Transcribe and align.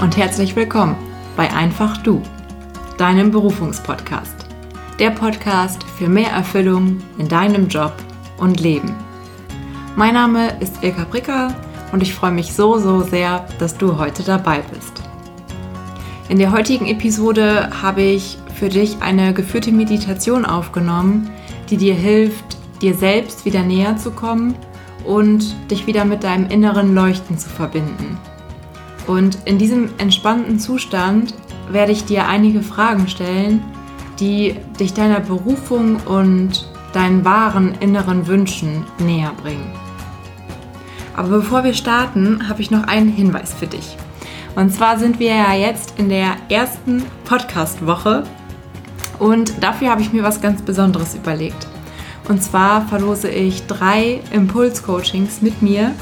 und 0.00 0.16
herzlich 0.16 0.54
willkommen 0.54 0.96
bei 1.36 1.52
Einfach 1.52 1.96
Du, 2.04 2.22
deinem 2.98 3.32
Berufungspodcast. 3.32 4.46
Der 5.00 5.10
Podcast 5.10 5.82
für 5.82 6.08
mehr 6.08 6.30
Erfüllung 6.30 7.02
in 7.18 7.26
deinem 7.26 7.66
Job 7.66 7.94
und 8.36 8.60
Leben. 8.60 8.94
Mein 9.96 10.14
Name 10.14 10.56
ist 10.60 10.84
Ilka 10.84 11.04
Bricker 11.04 11.52
und 11.90 12.00
ich 12.00 12.14
freue 12.14 12.30
mich 12.30 12.52
so, 12.52 12.78
so 12.78 13.00
sehr, 13.00 13.44
dass 13.58 13.76
du 13.76 13.98
heute 13.98 14.22
dabei 14.22 14.60
bist. 14.72 15.02
In 16.28 16.38
der 16.38 16.52
heutigen 16.52 16.86
Episode 16.86 17.68
habe 17.82 18.02
ich 18.02 18.38
für 18.54 18.68
dich 18.68 18.98
eine 19.00 19.34
geführte 19.34 19.72
Meditation 19.72 20.44
aufgenommen, 20.44 21.28
die 21.70 21.76
dir 21.76 21.94
hilft, 21.94 22.56
dir 22.82 22.94
selbst 22.94 23.44
wieder 23.44 23.64
näher 23.64 23.96
zu 23.96 24.12
kommen 24.12 24.54
und 25.04 25.56
dich 25.72 25.88
wieder 25.88 26.04
mit 26.04 26.22
deinem 26.22 26.48
inneren 26.50 26.94
Leuchten 26.94 27.36
zu 27.36 27.48
verbinden. 27.48 28.16
Und 29.08 29.38
in 29.46 29.58
diesem 29.58 29.90
entspannten 29.98 30.60
Zustand 30.60 31.34
werde 31.70 31.90
ich 31.92 32.04
dir 32.04 32.28
einige 32.28 32.62
Fragen 32.62 33.08
stellen, 33.08 33.64
die 34.20 34.54
dich 34.78 34.94
deiner 34.94 35.20
Berufung 35.20 35.96
und 36.06 36.68
deinen 36.92 37.24
wahren 37.24 37.74
inneren 37.80 38.26
Wünschen 38.26 38.84
näher 38.98 39.32
bringen. 39.42 39.72
Aber 41.16 41.38
bevor 41.38 41.64
wir 41.64 41.74
starten, 41.74 42.48
habe 42.48 42.60
ich 42.60 42.70
noch 42.70 42.84
einen 42.84 43.08
Hinweis 43.08 43.52
für 43.54 43.66
dich. 43.66 43.96
Und 44.54 44.72
zwar 44.72 44.98
sind 44.98 45.18
wir 45.18 45.34
ja 45.34 45.54
jetzt 45.54 45.94
in 45.98 46.08
der 46.08 46.36
ersten 46.48 47.02
Podcast-Woche 47.24 48.24
und 49.18 49.62
dafür 49.62 49.90
habe 49.90 50.02
ich 50.02 50.12
mir 50.12 50.22
was 50.22 50.40
ganz 50.40 50.62
Besonderes 50.62 51.14
überlegt. 51.14 51.66
Und 52.28 52.42
zwar 52.42 52.86
verlose 52.86 53.28
ich 53.28 53.66
drei 53.66 54.20
Impuls-Coachings 54.32 55.40
mit 55.40 55.62
mir. 55.62 55.92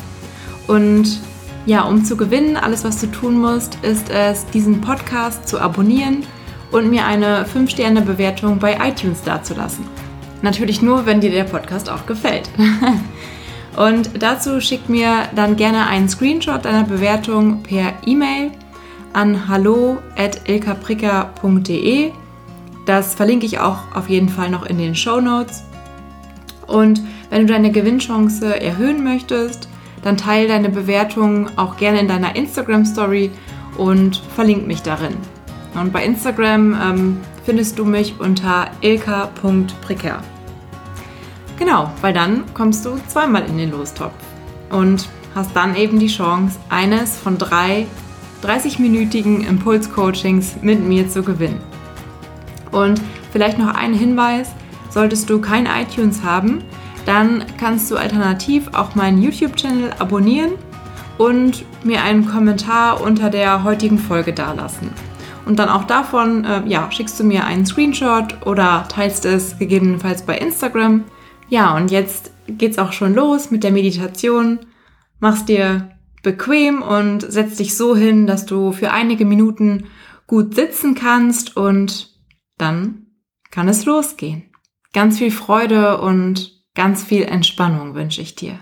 Und 0.66 1.20
ja, 1.66 1.82
um 1.82 2.02
zu 2.04 2.16
gewinnen, 2.16 2.56
alles 2.56 2.84
was 2.84 3.00
du 3.00 3.08
tun 3.08 3.40
musst, 3.40 3.76
ist 3.82 4.08
es, 4.08 4.46
diesen 4.46 4.80
Podcast 4.80 5.48
zu 5.48 5.60
abonnieren 5.60 6.22
und 6.70 6.88
mir 6.88 7.04
eine 7.04 7.44
5-Sterne-Bewertung 7.44 8.58
bei 8.58 8.78
iTunes 8.88 9.20
dazulassen. 9.22 9.84
Natürlich 10.42 10.80
nur, 10.80 11.06
wenn 11.06 11.20
dir 11.20 11.30
der 11.30 11.42
Podcast 11.44 11.90
auch 11.90 12.06
gefällt. 12.06 12.48
und 13.76 14.22
dazu 14.22 14.60
schick 14.60 14.88
mir 14.88 15.24
dann 15.34 15.56
gerne 15.56 15.88
einen 15.88 16.08
Screenshot 16.08 16.64
deiner 16.64 16.84
Bewertung 16.84 17.64
per 17.64 17.94
E-Mail 18.06 18.52
an 19.12 19.48
hallo.ilkapricker.de. 19.48 22.12
Das 22.84 23.16
verlinke 23.16 23.46
ich 23.46 23.58
auch 23.58 23.78
auf 23.94 24.08
jeden 24.08 24.28
Fall 24.28 24.50
noch 24.50 24.66
in 24.66 24.78
den 24.78 24.94
Show 24.94 25.20
Notes. 25.20 25.64
Und 26.68 27.02
wenn 27.30 27.46
du 27.46 27.52
deine 27.52 27.72
Gewinnchance 27.72 28.60
erhöhen 28.60 29.02
möchtest, 29.02 29.68
dann 30.06 30.16
teile 30.16 30.48
deine 30.48 30.68
Bewertung 30.68 31.50
auch 31.56 31.76
gerne 31.76 32.00
in 32.00 32.08
deiner 32.08 32.36
Instagram 32.36 32.84
Story 32.84 33.30
und 33.76 34.22
verlink 34.34 34.66
mich 34.66 34.82
darin. 34.82 35.16
Und 35.74 35.92
bei 35.92 36.04
Instagram 36.04 36.74
ähm, 36.80 37.20
findest 37.44 37.78
du 37.78 37.84
mich 37.84 38.18
unter 38.18 38.70
ilka.pricker. 38.80 40.22
Genau, 41.58 41.90
weil 42.00 42.12
dann 42.12 42.44
kommst 42.54 42.86
du 42.86 42.96
zweimal 43.08 43.44
in 43.46 43.58
den 43.58 43.70
Lostopf 43.70 44.14
und 44.70 45.08
hast 45.34 45.54
dann 45.54 45.76
eben 45.76 45.98
die 45.98 46.06
Chance, 46.06 46.58
eines 46.68 47.16
von 47.16 47.36
drei 47.36 47.86
30-minütigen 48.42 49.46
Impulscoachings 49.46 50.56
mit 50.62 50.82
mir 50.82 51.08
zu 51.08 51.22
gewinnen. 51.22 51.60
Und 52.70 53.00
vielleicht 53.32 53.58
noch 53.58 53.74
ein 53.74 53.92
Hinweis, 53.92 54.54
Solltest 54.96 55.28
du 55.28 55.42
kein 55.42 55.66
iTunes 55.66 56.22
haben, 56.22 56.64
dann 57.06 57.44
kannst 57.58 57.90
du 57.90 57.96
alternativ 57.96 58.68
auch 58.74 58.94
meinen 58.94 59.22
YouTube-Channel 59.22 59.94
abonnieren 59.98 60.52
und 61.18 61.64
mir 61.84 62.02
einen 62.02 62.26
Kommentar 62.26 63.00
unter 63.00 63.30
der 63.30 63.64
heutigen 63.64 63.98
Folge 63.98 64.32
dalassen. 64.32 64.90
Und 65.46 65.60
dann 65.60 65.68
auch 65.68 65.84
davon 65.84 66.44
äh, 66.44 66.62
ja, 66.66 66.90
schickst 66.90 67.18
du 67.20 67.24
mir 67.24 67.44
einen 67.44 67.64
Screenshot 67.64 68.44
oder 68.44 68.86
teilst 68.88 69.24
es 69.24 69.58
gegebenenfalls 69.58 70.22
bei 70.22 70.36
Instagram. 70.36 71.04
Ja, 71.48 71.76
und 71.76 71.92
jetzt 71.92 72.32
geht's 72.48 72.78
auch 72.78 72.92
schon 72.92 73.14
los 73.14 73.52
mit 73.52 73.62
der 73.62 73.70
Meditation. 73.70 74.58
Mach's 75.20 75.44
dir 75.44 75.90
bequem 76.24 76.82
und 76.82 77.20
setz 77.20 77.56
dich 77.56 77.76
so 77.76 77.94
hin, 77.94 78.26
dass 78.26 78.44
du 78.46 78.72
für 78.72 78.90
einige 78.90 79.24
Minuten 79.24 79.84
gut 80.26 80.56
sitzen 80.56 80.96
kannst 80.96 81.56
und 81.56 82.10
dann 82.58 83.06
kann 83.52 83.68
es 83.68 83.84
losgehen. 83.84 84.50
Ganz 84.92 85.18
viel 85.18 85.30
Freude 85.30 86.00
und 86.00 86.55
ganz 86.76 87.02
viel 87.02 87.24
Entspannung 87.24 87.96
wünsche 87.96 88.22
ich 88.22 88.36
dir. 88.36 88.60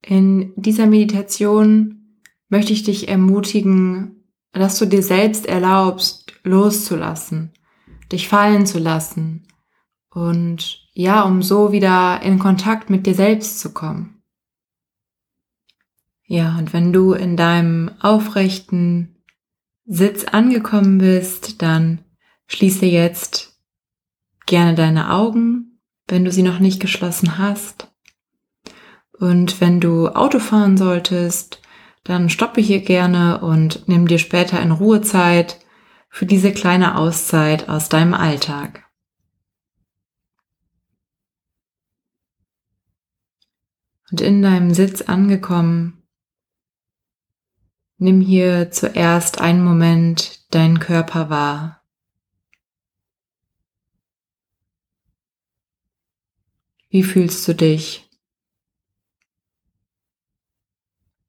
In 0.00 0.54
dieser 0.56 0.86
Meditation 0.86 2.18
möchte 2.48 2.72
ich 2.72 2.84
dich 2.84 3.08
ermutigen, 3.08 4.32
dass 4.52 4.78
du 4.78 4.86
dir 4.86 5.02
selbst 5.02 5.44
erlaubst, 5.44 6.32
loszulassen, 6.42 7.52
dich 8.10 8.28
fallen 8.28 8.64
zu 8.64 8.78
lassen 8.78 9.46
und 10.08 10.88
ja, 10.92 11.22
um 11.22 11.42
so 11.42 11.72
wieder 11.72 12.22
in 12.22 12.38
Kontakt 12.38 12.88
mit 12.88 13.06
dir 13.06 13.14
selbst 13.14 13.60
zu 13.60 13.72
kommen. 13.72 14.22
Ja, 16.24 16.56
und 16.58 16.72
wenn 16.72 16.92
du 16.92 17.12
in 17.12 17.36
deinem 17.36 17.90
aufrechten 18.00 19.22
Sitz 19.84 20.24
angekommen 20.24 20.98
bist, 20.98 21.60
dann 21.62 22.04
schließe 22.46 22.86
jetzt 22.86 23.49
gerne 24.50 24.74
deine 24.74 25.12
Augen, 25.12 25.80
wenn 26.08 26.24
du 26.24 26.32
sie 26.32 26.42
noch 26.42 26.58
nicht 26.58 26.80
geschlossen 26.80 27.38
hast. 27.38 27.88
Und 29.12 29.60
wenn 29.60 29.80
du 29.80 30.08
Auto 30.08 30.40
fahren 30.40 30.76
solltest, 30.76 31.62
dann 32.04 32.28
stoppe 32.28 32.60
hier 32.60 32.80
gerne 32.80 33.40
und 33.40 33.88
nimm 33.88 34.08
dir 34.08 34.18
später 34.18 34.60
in 34.60 34.72
Ruhe 34.72 35.02
Zeit 35.02 35.60
für 36.08 36.26
diese 36.26 36.52
kleine 36.52 36.98
Auszeit 36.98 37.68
aus 37.68 37.88
deinem 37.88 38.12
Alltag. 38.12 38.84
Und 44.10 44.20
in 44.20 44.42
deinem 44.42 44.74
Sitz 44.74 45.02
angekommen, 45.02 46.02
nimm 47.98 48.20
hier 48.20 48.72
zuerst 48.72 49.40
einen 49.40 49.62
Moment 49.62 50.52
deinen 50.52 50.80
Körper 50.80 51.30
wahr. 51.30 51.79
Wie 56.92 57.04
fühlst 57.04 57.46
du 57.46 57.54
dich? 57.54 58.10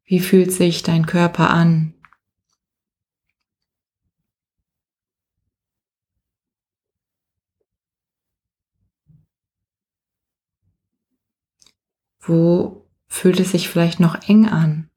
Wie 0.04 0.20
fühlt 0.20 0.52
sich 0.52 0.82
dein 0.82 1.06
Körper 1.06 1.52
an? 1.52 1.94
Wo 12.20 12.90
fühlt 13.08 13.40
es 13.40 13.52
sich 13.52 13.70
vielleicht 13.70 14.00
noch 14.00 14.28
eng 14.28 14.50
an? 14.50 14.90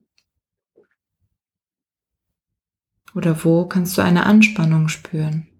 Oder 3.14 3.44
wo 3.44 3.66
kannst 3.69 3.98
du 3.98 4.02
eine 4.02 4.25
Anspannung 4.25 4.88
spüren? 4.88 5.53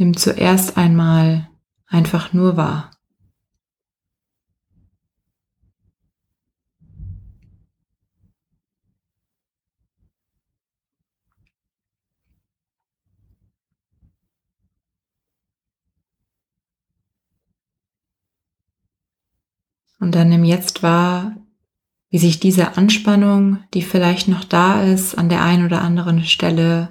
Nimm 0.00 0.16
zuerst 0.16 0.78
einmal 0.78 1.50
einfach 1.86 2.32
nur 2.32 2.56
wahr. 2.56 2.90
Und 19.98 20.14
dann 20.14 20.30
nimm 20.30 20.44
jetzt 20.44 20.82
wahr, 20.82 21.36
wie 22.08 22.16
sich 22.16 22.40
diese 22.40 22.78
Anspannung, 22.78 23.58
die 23.74 23.82
vielleicht 23.82 24.28
noch 24.28 24.44
da 24.44 24.82
ist, 24.82 25.18
an 25.18 25.28
der 25.28 25.44
einen 25.44 25.66
oder 25.66 25.82
anderen 25.82 26.24
Stelle, 26.24 26.88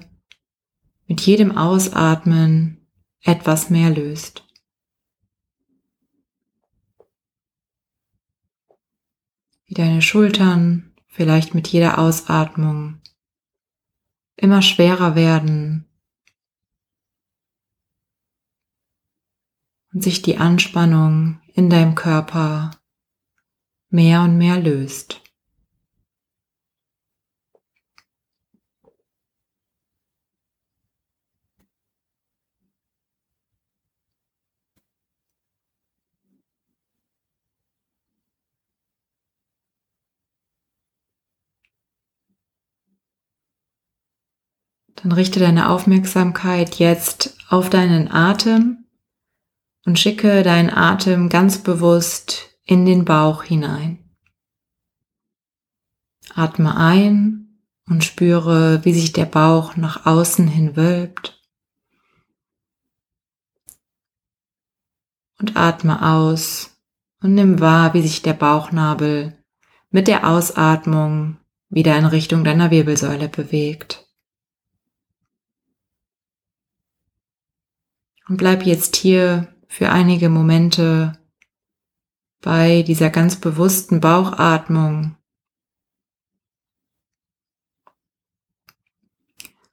mit 1.08 1.20
jedem 1.22 1.58
Ausatmen 1.58 2.79
etwas 3.22 3.70
mehr 3.70 3.90
löst. 3.90 4.46
Wie 9.66 9.74
deine 9.74 10.02
Schultern 10.02 10.94
vielleicht 11.06 11.54
mit 11.54 11.68
jeder 11.68 11.98
Ausatmung 11.98 13.00
immer 14.36 14.62
schwerer 14.62 15.14
werden 15.14 15.86
und 19.92 20.02
sich 20.02 20.22
die 20.22 20.38
Anspannung 20.38 21.40
in 21.54 21.68
deinem 21.68 21.94
Körper 21.94 22.70
mehr 23.90 24.22
und 24.22 24.38
mehr 24.38 24.58
löst. 24.58 25.22
Dann 45.02 45.12
richte 45.12 45.40
deine 45.40 45.70
Aufmerksamkeit 45.70 46.76
jetzt 46.76 47.36
auf 47.48 47.70
deinen 47.70 48.10
Atem 48.10 48.84
und 49.86 49.98
schicke 49.98 50.42
deinen 50.42 50.70
Atem 50.70 51.28
ganz 51.28 51.58
bewusst 51.58 52.50
in 52.64 52.84
den 52.84 53.04
Bauch 53.04 53.42
hinein. 53.42 53.98
Atme 56.34 56.76
ein 56.76 57.60
und 57.86 58.04
spüre, 58.04 58.84
wie 58.84 58.92
sich 58.92 59.12
der 59.12 59.24
Bauch 59.24 59.76
nach 59.76 60.06
außen 60.06 60.46
hin 60.46 60.76
wölbt. 60.76 61.42
Und 65.38 65.56
atme 65.56 66.06
aus 66.06 66.78
und 67.22 67.34
nimm 67.34 67.60
wahr, 67.60 67.94
wie 67.94 68.02
sich 68.02 68.20
der 68.20 68.34
Bauchnabel 68.34 69.42
mit 69.90 70.06
der 70.06 70.28
Ausatmung 70.28 71.38
wieder 71.70 71.96
in 71.96 72.04
Richtung 72.04 72.44
deiner 72.44 72.70
Wirbelsäule 72.70 73.28
bewegt. 73.28 74.09
Und 78.30 78.36
bleib 78.36 78.64
jetzt 78.64 78.94
hier 78.94 79.52
für 79.66 79.90
einige 79.90 80.28
Momente 80.28 81.18
bei 82.40 82.82
dieser 82.82 83.10
ganz 83.10 83.34
bewussten 83.34 84.00
Bauchatmung 84.00 85.16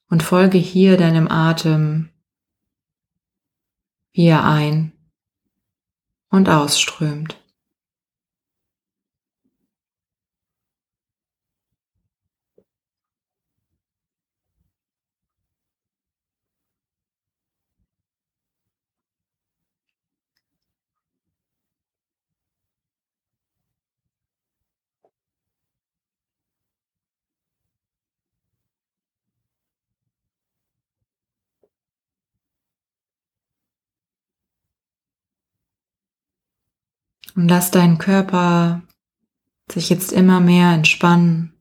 und 0.10 0.24
folge 0.24 0.58
hier 0.58 0.98
deinem 0.98 1.28
Atem, 1.28 2.10
wie 4.14 4.26
er 4.26 4.44
ein 4.44 4.92
und 6.30 6.50
ausströmt. 6.50 7.40
Und 37.38 37.50
lass 37.50 37.70
deinen 37.70 38.00
Körper 38.00 38.82
sich 39.72 39.92
jetzt 39.92 40.12
immer 40.12 40.40
mehr 40.40 40.72
entspannen 40.72 41.54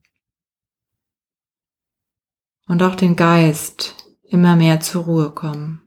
und 2.67 2.81
auch 2.81 2.95
den 2.95 3.15
Geist 3.15 3.95
immer 4.23 4.55
mehr 4.55 4.79
zur 4.79 5.03
Ruhe 5.03 5.29
kommen. 5.29 5.83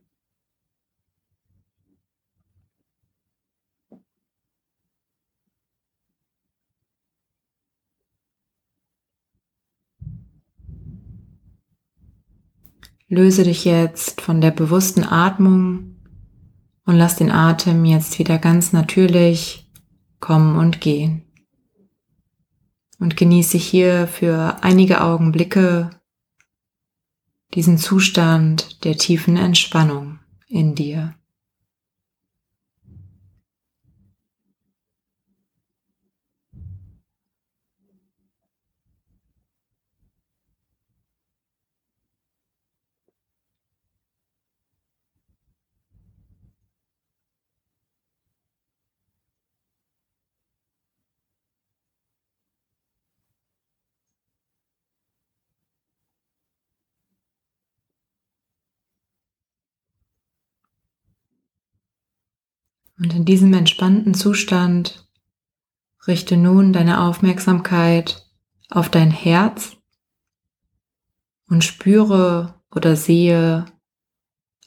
Löse 13.09 13.43
dich 13.43 13.65
jetzt 13.65 14.21
von 14.21 14.41
der 14.41 14.53
bewussten 14.53 15.03
Atmung 15.03 15.97
und 16.85 16.95
lass 16.95 17.17
den 17.17 17.33
Atem 17.33 17.85
jetzt 17.85 18.21
wieder 18.21 18.39
ganz 18.39 18.73
natürlich 18.73 19.67
kommen 20.21 20.57
und 20.57 20.81
gehen. 20.81 21.25
Und 22.99 23.17
genieße 23.17 23.59
hier 23.59 24.07
für 24.07 24.63
einige 24.63 25.01
Augenblicke 25.01 25.91
diesen 27.55 27.79
Zustand 27.79 28.85
der 28.85 28.97
tiefen 28.97 29.37
Entspannung 29.37 30.21
in 30.47 30.75
dir. 30.75 31.15
Und 63.01 63.15
in 63.15 63.25
diesem 63.25 63.55
entspannten 63.55 64.13
Zustand 64.13 65.09
richte 66.07 66.37
nun 66.37 66.75
deine 66.75 67.01
Aufmerksamkeit 67.01 68.31
auf 68.69 68.91
dein 68.91 69.11
Herz 69.11 69.79
und 71.49 71.65
spüre 71.65 72.61
oder 72.71 72.97
sehe 72.97 73.65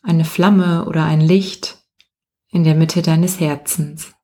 eine 0.02 0.26
Flamme 0.26 0.86
oder 0.86 1.06
ein 1.06 1.22
Licht 1.22 1.86
in 2.48 2.64
der 2.64 2.74
Mitte 2.74 3.04
deines 3.04 3.40
Herzens. 3.40 4.16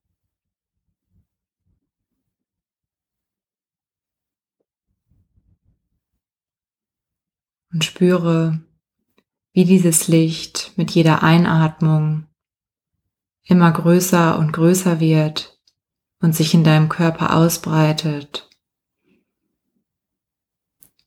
Und 7.71 7.85
spüre, 7.85 8.59
wie 9.53 9.65
dieses 9.65 10.07
Licht 10.07 10.73
mit 10.77 10.89
jeder 10.89 11.21
Einatmung 11.21 12.28
immer 13.49 13.71
größer 13.71 14.37
und 14.37 14.53
größer 14.53 14.99
wird 14.99 15.59
und 16.21 16.35
sich 16.35 16.53
in 16.53 16.63
deinem 16.63 16.87
Körper 16.87 17.35
ausbreitet. 17.35 18.47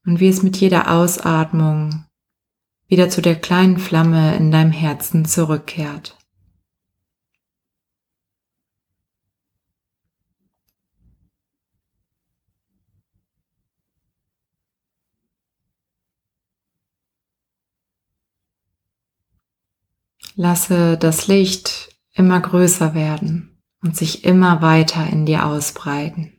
Und 0.05 0.19
wie 0.19 0.29
es 0.29 0.43
mit 0.43 0.57
jeder 0.57 0.91
Ausatmung 0.91 2.05
wieder 2.89 3.09
zu 3.09 3.23
der 3.23 3.37
kleinen 3.37 3.79
Flamme 3.79 4.37
in 4.37 4.51
deinem 4.51 4.73
Herzen 4.73 5.25
zurückkehrt. 5.25 6.19
Lasse 20.35 20.97
das 20.99 21.29
Licht 21.29 21.92
immer 22.13 22.41
größer 22.41 22.95
werden 22.95 23.63
und 23.83 23.97
sich 23.97 24.25
immer 24.25 24.63
weiter 24.63 25.07
in 25.07 25.27
dir 25.27 25.47
ausbreiten. 25.47 26.39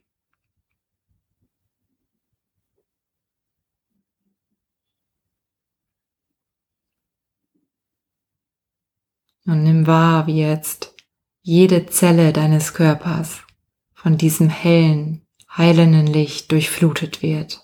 Und 9.46 9.64
nimm 9.64 9.88
wahr, 9.88 10.26
wie 10.28 10.40
jetzt 10.40 10.96
jede 11.42 11.86
Zelle 11.88 12.32
deines 12.32 12.74
Körpers 12.74 13.42
von 13.94 14.18
diesem 14.18 14.50
hellen, 14.50 15.26
heilenden 15.50 16.08
Licht 16.08 16.52
durchflutet 16.52 17.22
wird. 17.22 17.63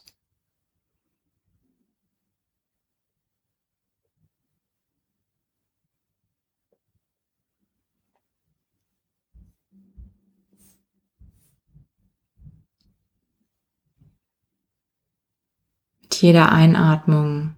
Jeder 16.22 16.52
Einatmung 16.52 17.56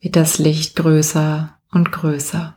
wird 0.00 0.16
das 0.16 0.38
Licht 0.38 0.76
größer 0.76 1.58
und 1.70 1.92
größer. 1.92 2.56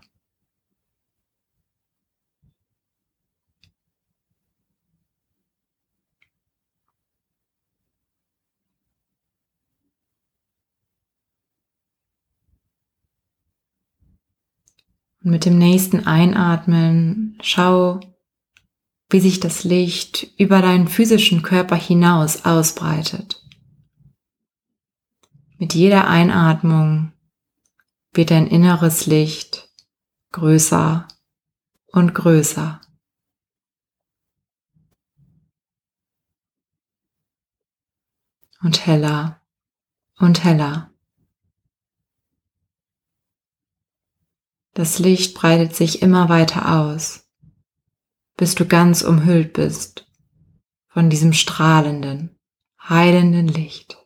Und 15.22 15.32
mit 15.32 15.46
dem 15.46 15.58
nächsten 15.58 16.08
Einatmen 16.08 17.38
schau, 17.42 18.00
wie 19.10 19.20
sich 19.20 19.40
das 19.40 19.64
Licht 19.64 20.28
über 20.38 20.62
deinen 20.62 20.88
physischen 20.88 21.42
Körper 21.42 21.76
hinaus 21.76 22.46
ausbreitet. 22.46 23.39
Mit 25.62 25.74
jeder 25.74 26.08
Einatmung 26.08 27.12
wird 28.14 28.32
dein 28.32 28.48
inneres 28.48 29.08
Licht 29.08 29.70
größer 30.32 31.06
und 31.88 32.16
größer. 32.16 32.80
Und 38.62 38.86
heller 38.86 39.42
und 40.18 40.46
heller. 40.46 40.94
Das 44.76 44.98
Licht 44.98 45.36
breitet 45.36 45.76
sich 45.76 46.02
immer 46.02 46.30
weiter 46.30 46.80
aus, 46.80 47.28
bis 48.38 48.56
du 48.56 48.66
ganz 48.66 49.02
umhüllt 49.02 49.52
bist 49.52 50.10
von 50.88 51.10
diesem 51.10 51.34
strahlenden, 51.34 52.40
heilenden 52.82 53.50
Licht. 53.50 53.99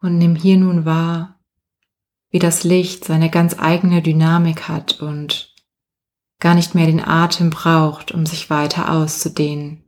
Und 0.00 0.16
nimm 0.16 0.34
hier 0.34 0.56
nun 0.56 0.84
wahr, 0.84 1.38
wie 2.30 2.38
das 2.38 2.64
Licht 2.64 3.04
seine 3.04 3.30
ganz 3.30 3.58
eigene 3.58 4.02
Dynamik 4.02 4.68
hat 4.68 5.00
und 5.00 5.54
gar 6.38 6.54
nicht 6.54 6.74
mehr 6.74 6.86
den 6.86 7.04
Atem 7.04 7.50
braucht, 7.50 8.12
um 8.12 8.24
sich 8.24 8.48
weiter 8.48 8.90
auszudehnen. 8.90 9.84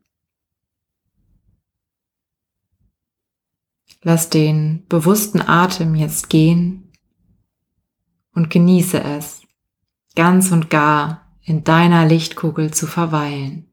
Lass 4.02 4.28
den 4.28 4.84
bewussten 4.88 5.40
Atem 5.40 5.94
jetzt 5.94 6.28
gehen 6.28 6.92
und 8.34 8.50
genieße 8.50 9.02
es, 9.02 9.42
ganz 10.16 10.50
und 10.50 10.70
gar 10.70 11.38
in 11.42 11.64
deiner 11.64 12.04
Lichtkugel 12.06 12.74
zu 12.74 12.86
verweilen. 12.86 13.72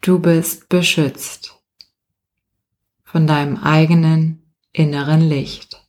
Du 0.00 0.18
bist 0.18 0.68
beschützt 0.68 1.61
von 3.12 3.26
deinem 3.26 3.58
eigenen 3.58 4.42
inneren 4.72 5.20
Licht. 5.20 5.86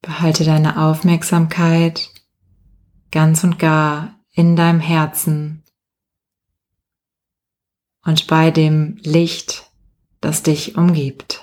Behalte 0.00 0.44
deine 0.44 0.80
Aufmerksamkeit 0.80 2.10
ganz 3.10 3.42
und 3.42 3.58
gar 3.58 4.15
in 4.36 4.54
deinem 4.54 4.80
Herzen 4.80 5.64
und 8.04 8.26
bei 8.26 8.50
dem 8.50 8.98
Licht, 9.02 9.72
das 10.20 10.42
dich 10.42 10.76
umgibt. 10.76 11.42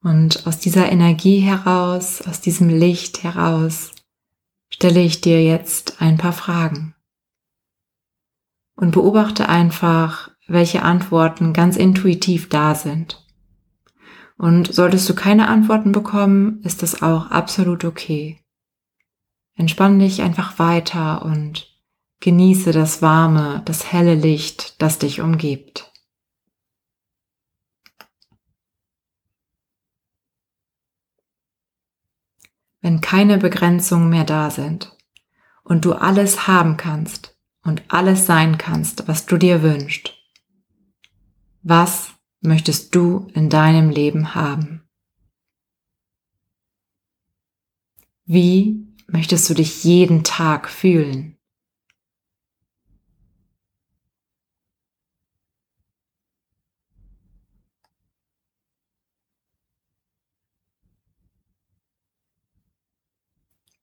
Und 0.00 0.46
aus 0.46 0.58
dieser 0.58 0.90
Energie 0.90 1.40
heraus, 1.40 2.22
aus 2.22 2.40
diesem 2.40 2.68
Licht 2.70 3.24
heraus, 3.24 3.95
stelle 4.76 5.00
ich 5.00 5.22
dir 5.22 5.42
jetzt 5.42 6.02
ein 6.02 6.18
paar 6.18 6.34
Fragen. 6.34 6.94
Und 8.74 8.90
beobachte 8.90 9.48
einfach, 9.48 10.30
welche 10.48 10.82
Antworten 10.82 11.54
ganz 11.54 11.78
intuitiv 11.78 12.50
da 12.50 12.74
sind. 12.74 13.26
Und 14.36 14.74
solltest 14.74 15.08
du 15.08 15.14
keine 15.14 15.48
Antworten 15.48 15.92
bekommen, 15.92 16.60
ist 16.62 16.82
das 16.82 17.00
auch 17.00 17.30
absolut 17.30 17.86
okay. 17.86 18.38
Entspann 19.54 19.98
dich 19.98 20.20
einfach 20.20 20.58
weiter 20.58 21.24
und 21.24 21.74
genieße 22.20 22.72
das 22.72 23.00
warme, 23.00 23.62
das 23.64 23.90
helle 23.90 24.14
Licht, 24.14 24.82
das 24.82 24.98
dich 24.98 25.22
umgibt. 25.22 25.90
Wenn 32.86 33.00
keine 33.00 33.38
Begrenzungen 33.38 34.10
mehr 34.10 34.22
da 34.22 34.48
sind 34.48 34.96
und 35.64 35.84
du 35.84 35.94
alles 35.94 36.46
haben 36.46 36.76
kannst 36.76 37.36
und 37.64 37.82
alles 37.88 38.26
sein 38.26 38.58
kannst, 38.58 39.08
was 39.08 39.26
du 39.26 39.38
dir 39.38 39.60
wünschst. 39.64 40.14
Was 41.64 42.12
möchtest 42.42 42.94
du 42.94 43.26
in 43.34 43.50
deinem 43.50 43.90
Leben 43.90 44.36
haben? 44.36 44.88
Wie 48.24 48.86
möchtest 49.08 49.50
du 49.50 49.54
dich 49.54 49.82
jeden 49.82 50.22
Tag 50.22 50.68
fühlen? 50.68 51.35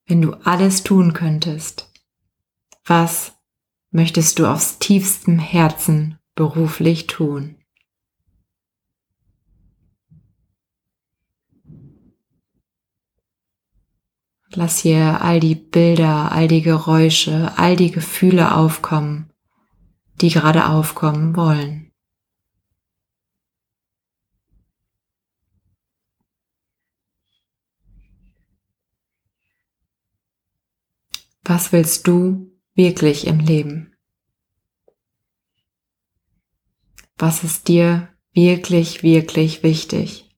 Wenn 0.05 0.21
du 0.21 0.33
alles 0.43 0.83
tun 0.83 1.13
könntest, 1.13 1.91
was 2.85 3.33
möchtest 3.91 4.39
du 4.39 4.47
aus 4.47 4.79
tiefstem 4.79 5.39
Herzen 5.39 6.19
beruflich 6.35 7.07
tun? 7.07 7.57
Lass 14.55 14.79
hier 14.79 15.21
all 15.21 15.39
die 15.39 15.55
Bilder, 15.55 16.31
all 16.31 16.47
die 16.47 16.61
Geräusche, 16.61 17.53
all 17.57 17.75
die 17.75 17.89
Gefühle 17.89 18.55
aufkommen, 18.55 19.31
die 20.21 20.29
gerade 20.29 20.67
aufkommen 20.67 21.35
wollen. 21.35 21.92
Was 31.43 31.73
willst 31.73 32.07
du 32.07 32.51
wirklich 32.73 33.27
im 33.27 33.39
Leben? 33.39 33.95
Was 37.17 37.43
ist 37.43 37.67
dir 37.67 38.07
wirklich, 38.33 39.03
wirklich 39.03 39.61
wichtig? 39.61 40.32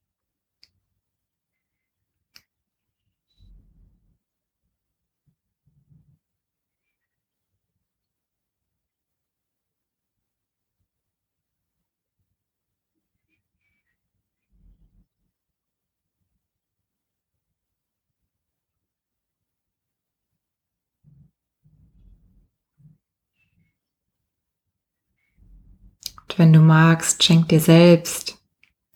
Wenn 26.38 26.54
du 26.54 26.60
magst, 26.60 27.24
schenk 27.24 27.50
dir 27.50 27.60
selbst 27.60 28.38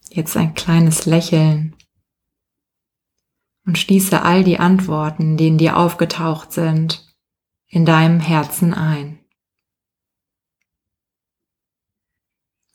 jetzt 0.10 0.36
ein 0.36 0.54
kleines 0.54 1.06
Lächeln 1.06 1.76
und 3.66 3.78
schließe 3.78 4.22
all 4.22 4.44
die 4.44 4.60
Antworten, 4.60 5.38
die 5.38 5.48
in 5.48 5.58
dir 5.58 5.78
aufgetaucht 5.78 6.52
sind, 6.52 7.08
in 7.68 7.86
deinem 7.86 8.20
Herzen 8.20 8.74
ein. 8.74 9.20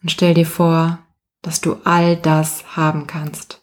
Und 0.03 0.11
stell 0.11 0.35
dir 0.35 0.47
vor, 0.47 1.05
dass 1.43 1.61
du 1.61 1.75
all 1.85 2.17
das 2.17 2.77
haben 2.77 3.07
kannst. 3.07 3.63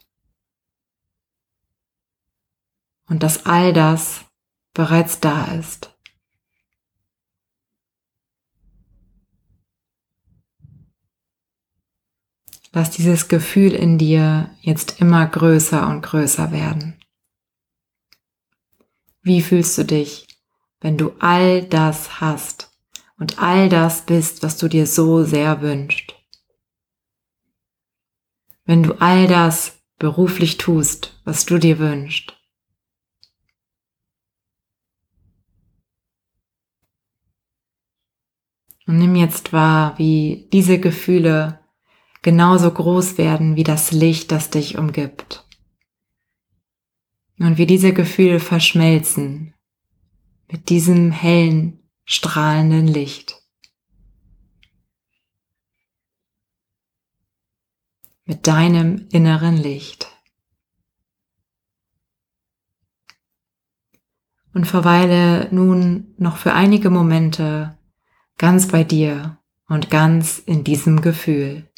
Und 3.08 3.24
dass 3.24 3.46
all 3.46 3.74
das 3.74 4.25
bereits 4.74 5.20
da 5.20 5.46
ist. 5.53 5.96
Lass 12.74 12.90
dieses 12.92 13.28
Gefühl 13.28 13.74
in 13.74 13.98
dir 13.98 14.50
jetzt 14.62 15.01
immer 15.01 15.28
größer 15.28 15.88
und 15.88 16.01
größer 16.01 16.51
werden. 16.51 17.01
Wie 19.22 19.42
fühlst 19.42 19.78
du 19.78 19.84
dich, 19.84 20.28
wenn 20.80 20.98
du 20.98 21.12
all 21.20 21.63
das 21.63 22.22
hast 22.22 22.72
und 23.18 23.40
all 23.40 23.68
das 23.68 24.06
bist, 24.06 24.42
was 24.42 24.58
du 24.58 24.70
dir 24.70 24.88
so 24.88 25.24
sehr 25.24 25.62
wünschst? 25.62 26.16
Wenn 28.63 28.84
du 28.84 28.94
all 29.01 29.28
das 29.28 29.82
beruflich 29.98 30.58
tust, 30.58 31.20
was 31.25 31.46
du 31.46 31.58
dir 31.58 31.78
wünschst? 31.78 32.38
Und 38.88 38.98
nimm 38.98 39.16
jetzt 39.16 39.54
wahr, 39.54 39.98
wie 39.98 40.50
diese 40.51 40.80
Gefühle 40.80 41.61
genauso 42.22 42.72
groß 42.72 43.18
werden 43.18 43.56
wie 43.56 43.63
das 43.63 43.92
Licht, 43.92 44.32
das 44.32 44.50
dich 44.50 44.78
umgibt. 44.78 45.46
Und 47.40 47.58
wie 47.58 47.66
diese 47.66 47.94
Gefühle 47.94 48.40
verschmelzen 48.40 49.54
mit 50.51 50.70
diesem 50.70 51.12
hellen, 51.12 51.80
strahlenden 52.04 52.88
Licht. 52.88 53.42
Mit 58.25 58.48
deinem 58.48 59.08
inneren 59.12 59.58
Licht. 59.58 60.08
Und 64.54 64.66
verweile 64.66 65.48
nun 65.54 66.13
noch 66.18 66.38
für 66.38 66.54
einige 66.54 66.90
Momente 66.90 67.78
ganz 68.38 68.68
bei 68.68 68.84
dir 68.84 69.38
und 69.68 69.90
ganz 69.90 70.40
in 70.40 70.66
diesem 70.66 71.01
Gefühl. 71.01 71.71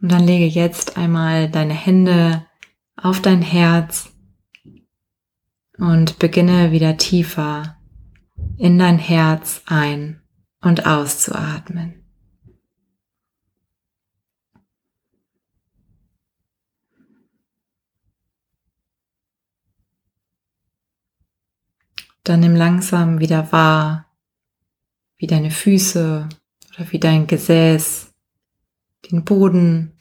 Und 0.00 0.12
dann 0.12 0.26
lege 0.26 0.46
jetzt 0.46 0.96
einmal 0.96 1.48
deine 1.48 1.74
Hände 1.74 2.46
auf 2.96 3.20
dein 3.20 3.42
Herz 3.42 4.12
und 5.78 6.18
beginne 6.18 6.72
wieder 6.72 6.96
tiefer 6.96 7.76
in 8.58 8.78
dein 8.78 8.98
Herz 8.98 9.62
ein 9.66 10.22
und 10.60 10.86
auszuatmen. 10.86 12.02
Dann 22.24 22.40
nimm 22.40 22.56
langsam 22.56 23.20
wieder 23.20 23.52
wahr, 23.52 24.06
wie 25.16 25.28
deine 25.28 25.52
Füße 25.52 26.28
oder 26.74 26.92
wie 26.92 26.98
dein 26.98 27.28
Gesäß 27.28 28.05
den 29.10 29.24
Boden 29.24 29.96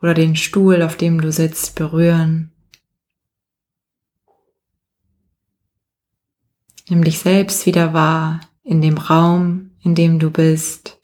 oder 0.00 0.14
den 0.14 0.36
Stuhl, 0.36 0.82
auf 0.82 0.96
dem 0.96 1.20
du 1.20 1.30
sitzt, 1.32 1.74
berühren. 1.74 2.52
Nimm 6.88 7.04
dich 7.04 7.18
selbst 7.18 7.66
wieder 7.66 7.92
wahr 7.92 8.40
in 8.62 8.80
dem 8.80 8.98
Raum, 8.98 9.70
in 9.82 9.94
dem 9.94 10.18
du 10.18 10.30
bist. 10.30 11.00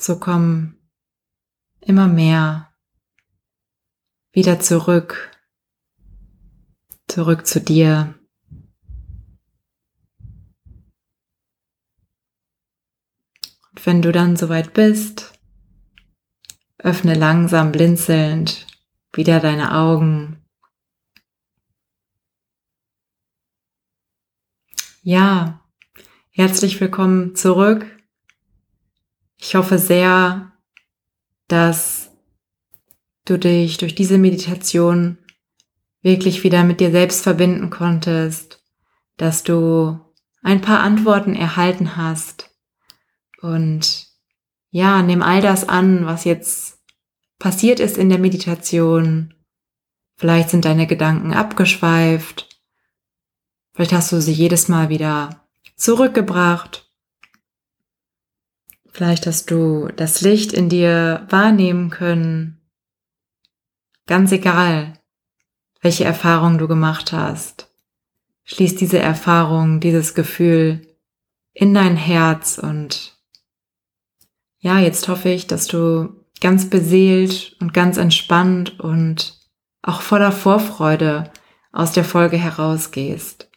So 0.00 0.18
komm 0.20 0.76
immer 1.80 2.06
mehr 2.06 2.72
wieder 4.32 4.60
zurück, 4.60 5.36
zurück 7.08 7.46
zu 7.46 7.60
dir. 7.60 8.17
Wenn 13.84 14.02
du 14.02 14.12
dann 14.12 14.36
soweit 14.36 14.72
bist, 14.74 15.32
öffne 16.78 17.14
langsam 17.14 17.72
blinzelnd 17.72 18.66
wieder 19.12 19.40
deine 19.40 19.74
Augen. 19.74 20.44
Ja, 25.02 25.64
herzlich 26.30 26.80
willkommen 26.80 27.34
zurück. 27.34 27.86
Ich 29.36 29.54
hoffe 29.54 29.78
sehr, 29.78 30.52
dass 31.46 32.10
du 33.24 33.38
dich 33.38 33.78
durch 33.78 33.94
diese 33.94 34.18
Meditation 34.18 35.18
wirklich 36.02 36.44
wieder 36.44 36.64
mit 36.64 36.80
dir 36.80 36.90
selbst 36.90 37.22
verbinden 37.22 37.70
konntest, 37.70 38.62
dass 39.16 39.42
du 39.44 39.98
ein 40.42 40.60
paar 40.60 40.80
Antworten 40.80 41.34
erhalten 41.34 41.96
hast 41.96 42.47
und 43.40 44.06
ja, 44.70 45.02
nimm 45.02 45.22
all 45.22 45.40
das 45.40 45.68
an, 45.68 46.06
was 46.06 46.24
jetzt 46.24 46.78
passiert 47.38 47.80
ist 47.80 47.96
in 47.96 48.08
der 48.08 48.18
Meditation. 48.18 49.34
Vielleicht 50.16 50.50
sind 50.50 50.64
deine 50.64 50.86
Gedanken 50.86 51.32
abgeschweift. 51.32 52.48
Vielleicht 53.72 53.92
hast 53.92 54.12
du 54.12 54.20
sie 54.20 54.32
jedes 54.32 54.68
Mal 54.68 54.88
wieder 54.88 55.46
zurückgebracht. 55.76 56.90
Vielleicht 58.90 59.26
hast 59.26 59.50
du 59.50 59.88
das 59.94 60.22
Licht 60.22 60.52
in 60.52 60.68
dir 60.68 61.26
wahrnehmen 61.30 61.90
können. 61.90 62.60
Ganz 64.06 64.32
egal, 64.32 64.94
welche 65.80 66.04
Erfahrung 66.04 66.58
du 66.58 66.66
gemacht 66.66 67.12
hast. 67.12 67.70
Schließ 68.44 68.74
diese 68.74 68.98
Erfahrung, 68.98 69.78
dieses 69.78 70.14
Gefühl 70.14 70.96
in 71.52 71.74
dein 71.74 71.96
Herz 71.96 72.58
und 72.58 73.17
ja, 74.60 74.78
jetzt 74.78 75.08
hoffe 75.08 75.28
ich, 75.28 75.46
dass 75.46 75.66
du 75.66 76.08
ganz 76.40 76.68
beseelt 76.68 77.56
und 77.60 77.72
ganz 77.72 77.96
entspannt 77.96 78.80
und 78.80 79.38
auch 79.82 80.02
voller 80.02 80.32
Vorfreude 80.32 81.30
aus 81.72 81.92
der 81.92 82.04
Folge 82.04 82.36
herausgehst. 82.36 83.50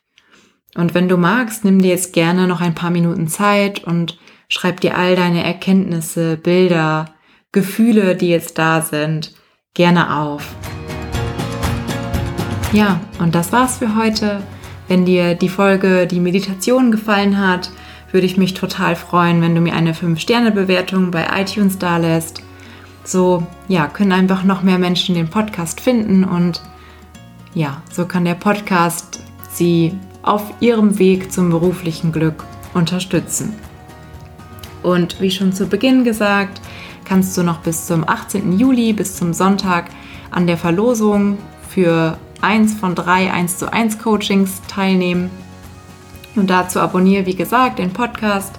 Und 0.75 0.93
wenn 0.93 1.09
du 1.09 1.17
magst, 1.17 1.65
nimm 1.65 1.81
dir 1.81 1.89
jetzt 1.89 2.13
gerne 2.13 2.47
noch 2.47 2.61
ein 2.61 2.75
paar 2.75 2.91
Minuten 2.91 3.27
Zeit 3.27 3.83
und 3.83 4.19
schreib 4.47 4.79
dir 4.79 4.97
all 4.97 5.15
deine 5.15 5.43
Erkenntnisse, 5.43 6.37
Bilder, 6.37 7.13
Gefühle, 7.51 8.15
die 8.15 8.29
jetzt 8.29 8.57
da 8.57 8.81
sind, 8.81 9.33
gerne 9.73 10.17
auf. 10.17 10.55
Ja, 12.71 13.01
und 13.19 13.35
das 13.35 13.51
war's 13.51 13.79
für 13.79 13.95
heute. 13.95 14.41
Wenn 14.87 15.05
dir 15.05 15.35
die 15.35 15.49
Folge, 15.49 16.07
die 16.07 16.19
Meditation 16.19 16.91
gefallen 16.91 17.37
hat, 17.37 17.71
würde 18.11 18.25
ich 18.25 18.37
mich 18.37 18.53
total 18.53 18.95
freuen, 18.95 19.41
wenn 19.41 19.55
du 19.55 19.61
mir 19.61 19.73
eine 19.73 19.93
5-Sterne-Bewertung 19.93 21.11
bei 21.11 21.27
iTunes 21.41 21.77
dalässt. 21.77 22.43
So, 23.03 23.45
ja, 23.67 23.87
können 23.87 24.11
einfach 24.11 24.43
noch 24.43 24.63
mehr 24.63 24.77
Menschen 24.77 25.15
den 25.15 25.29
Podcast 25.29 25.81
finden 25.81 26.23
und 26.23 26.61
ja, 27.53 27.81
so 27.91 28.05
kann 28.05 28.25
der 28.25 28.35
Podcast 28.35 29.21
sie 29.51 29.93
auf 30.21 30.53
ihrem 30.59 30.99
Weg 30.99 31.31
zum 31.31 31.49
beruflichen 31.49 32.11
Glück 32.11 32.43
unterstützen. 32.73 33.53
Und 34.83 35.19
wie 35.21 35.31
schon 35.31 35.53
zu 35.53 35.67
Beginn 35.67 36.03
gesagt, 36.03 36.61
kannst 37.05 37.37
du 37.37 37.43
noch 37.43 37.59
bis 37.59 37.87
zum 37.87 38.07
18. 38.07 38.57
Juli, 38.57 38.93
bis 38.93 39.15
zum 39.15 39.33
Sonntag 39.33 39.89
an 40.31 40.47
der 40.47 40.57
Verlosung 40.57 41.37
für 41.69 42.17
eins 42.41 42.73
von 42.73 42.95
drei 42.95 43.31
1 43.31 43.57
zu 43.57 43.71
1 43.71 43.99
Coachings 43.99 44.61
teilnehmen. 44.67 45.29
Und 46.35 46.49
dazu 46.49 46.79
abonniere, 46.79 47.25
wie 47.25 47.35
gesagt, 47.35 47.79
den 47.79 47.91
Podcast, 47.91 48.53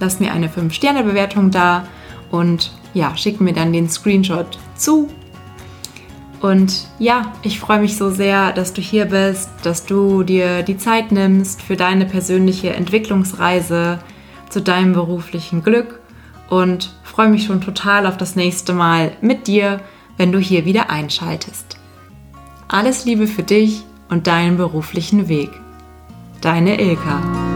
lass 0.00 0.20
mir 0.20 0.32
eine 0.32 0.48
5-Sterne-Bewertung 0.48 1.50
da 1.50 1.86
und 2.30 2.72
ja, 2.94 3.16
schick 3.16 3.40
mir 3.40 3.52
dann 3.52 3.72
den 3.72 3.88
Screenshot 3.88 4.58
zu. 4.76 5.08
Und 6.40 6.86
ja, 6.98 7.32
ich 7.42 7.58
freue 7.58 7.80
mich 7.80 7.96
so 7.96 8.10
sehr, 8.10 8.52
dass 8.52 8.72
du 8.72 8.80
hier 8.80 9.06
bist, 9.06 9.50
dass 9.62 9.86
du 9.86 10.22
dir 10.22 10.62
die 10.62 10.76
Zeit 10.76 11.10
nimmst 11.10 11.62
für 11.62 11.76
deine 11.76 12.04
persönliche 12.04 12.74
Entwicklungsreise 12.74 13.98
zu 14.50 14.60
deinem 14.60 14.92
beruflichen 14.92 15.62
Glück 15.62 16.00
und 16.48 16.94
freue 17.02 17.28
mich 17.28 17.44
schon 17.44 17.60
total 17.60 18.06
auf 18.06 18.16
das 18.16 18.36
nächste 18.36 18.72
Mal 18.74 19.12
mit 19.20 19.46
dir, 19.46 19.80
wenn 20.18 20.32
du 20.32 20.38
hier 20.38 20.64
wieder 20.64 20.90
einschaltest. 20.90 21.78
Alles 22.68 23.04
Liebe 23.04 23.26
für 23.26 23.42
dich 23.42 23.82
und 24.08 24.26
deinen 24.26 24.56
beruflichen 24.56 25.28
Weg. 25.28 25.50
Deine 26.46 26.76
Ilka. 26.76 27.55